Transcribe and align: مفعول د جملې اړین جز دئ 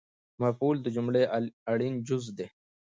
مفعول 0.41 0.77
د 0.81 0.87
جملې 0.95 1.23
اړین 1.71 1.93
جز 2.07 2.25
دئ 2.37 2.47